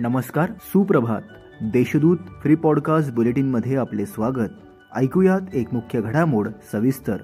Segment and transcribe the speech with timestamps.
[0.00, 1.20] नमस्कार सुप्रभात.
[1.62, 4.48] Deshdoot free podcast बुलेटिनमध्ये आपले स्वागत.
[4.96, 7.16] ऐकूयात एक मुख्य घडामोड सविस्तर.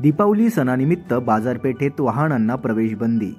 [0.00, 3.34] दीपावली सणानिमित्त बाजारपेठेत वाहनांना प्रवेशबंदी.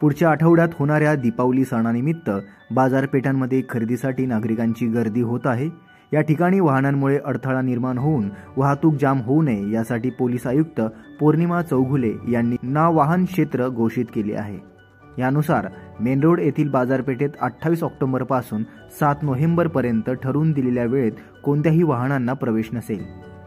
[0.00, 2.30] पुढच्या आठवड्यात होणाऱ्या दीपावली सणानिमित्त
[2.70, 5.70] बाजारपेठांमध्ये खरेदीसाठी नागरिकांची गर्दी होत आहे.
[6.12, 10.80] या ठिकाणी वाहनांमुळे अडथळा निर्माण होऊन वाहतूक जाम होऊ नये यासाठी पोलीस आयुक्त
[11.20, 14.77] पौर्णिमा चौघुले यांनी ना वाहन क्षेत्र घोषित केले आहे.
[15.18, 15.68] यानुसार
[16.00, 18.62] मेन रोड येथील बाजारपेठेत अठ्ठावीस ऑक्टोबरपासून
[19.00, 21.12] सात नोव्हेंबरपर्यंत ठरवून दिलेल्या वेळेत
[21.44, 23.04] कोणत्याही वाहनांना प्रवेश नसेल.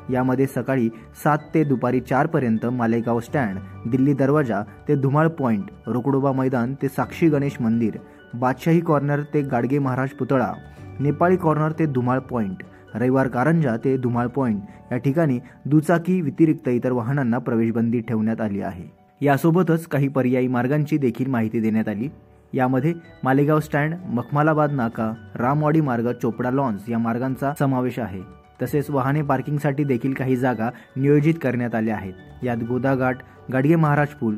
[0.10, 0.90] यामध्ये सकाळी
[1.24, 7.30] सात ते दुपारी चारपर्यंत मालेगाव स्टँड दिल्ली दरवाजा ते धुमाळ पॉईंट रोकडोबा मैदान ते साक्षी
[7.30, 7.98] गणेश मंदिर
[8.34, 10.52] बादशाही कॉर्नर ते गाडगे महाराज पुतळा
[11.00, 12.64] नेपाळी कॉर्नर ते धुमाळ पॉईंट
[12.96, 19.01] रविवार कारंजा ते धुमाळ पॉईंट या ठिकाणी दुचाकी व्यतिरिक्त इतर वाहनांना प्रवेशबंदी ठेवण्यात आली आहे.
[19.22, 22.10] यासोबतच काही पर्यायी मार्गांची देखील माहिती देण्यात आली.
[22.54, 28.22] यामध्ये मालेगाव स्टँड मखमालाबाद नाका रामवाडी मार्ग चोपडा लॉन्स या मार्गांचा समावेश आहे.
[28.62, 32.14] तसेच वाहने पार्किंगसाठी देखील काही जागा नियोजित करण्यात आल्या आहेत.
[32.44, 33.18] यात गोदाघाट
[33.54, 34.36] गाडगे महाराज पूल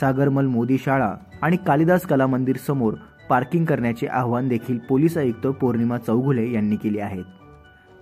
[0.00, 2.94] सागरमल मोदी शाळा आणि कालिदास कला मंदिर समोर
[3.30, 7.24] पार्किंग करण्याचे आवाहन देखील पोलीस आयुक्त पौर्णिमा चौघुले यांनी केले आहेत.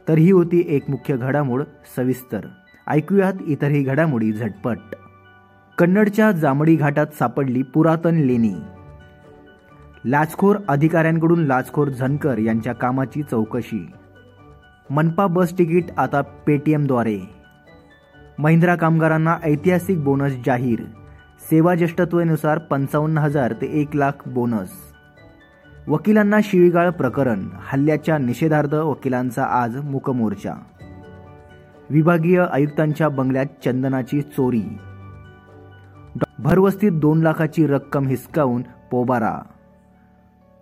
[0.09, 1.63] तर ही होती एक मुख्य घडामोड
[1.97, 2.41] सविस्तर.
[2.89, 4.79] ऐकूयात इतरही घडामोडी झटपट.
[5.79, 8.55] कन्नडच्या जांभळी घाटात सापडली पुरातन लेणी.
[10.05, 13.87] लाचखोर अधिकाऱ्यांकडून लाचखोर झनकर यांच्या कामाची चौकशी.
[14.91, 17.19] मनपा बस तिकीट आता पेटीएमद्वारे.
[18.39, 20.79] महिंद्रा कामगारांना ऐतिहासिक बोनस जाहीर.
[21.51, 24.71] सेवा ज्येष्ठत्वेनुसार पंचावन्न हजार ते एक लाख बोनस.
[25.89, 30.55] वकिलांना शिवीगाळ प्रकरण हल्ल्याच्या निषेधार्थ वकिलांचा आज मुकमोर्चा.
[31.91, 34.79] विभागीय आयुक्तांच्या बंगल्यात चंदनाची चोरी.
[36.39, 39.39] भरवस्तीत दोन लाखाची रक्कम हिसकावून पोबारा.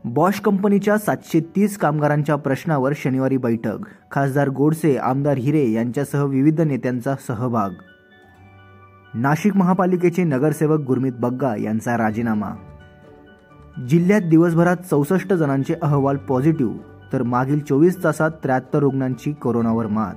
[0.04, 3.78] बॉश कंपनीच्या सातशे तीस कामगारांच्या प्रश्नावर शनिवारी बैठक.
[4.10, 7.70] खासदार गोडसे आमदार हिरे यांच्यासह विविध नेत्यांचा सहभाग.
[9.14, 12.50] नाशिक महापालिकेचे नगरसेवक गुरमीत बग्गा यांचा राजीनामा.
[13.88, 16.74] जिल्ह्यात दिवसभरात चौसष्ट जणांचे अहवाल पॉझिटिव्ह
[17.12, 20.14] तर मागील चोवीस तासात त्र्याहत्तर रुग्णांची कोरोनावर मात.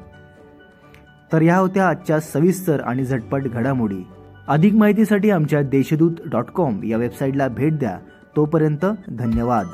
[1.33, 4.07] तर या होत्या आजच्या सविस्तर आणि झटपट घडामोडी.
[4.47, 7.99] अधिक माहितीसाठी आमच्या देशदूत डॉट कॉम या वेबसाईटला भेट द्या.
[8.35, 9.65] तोपर्यंत धन्यवाद.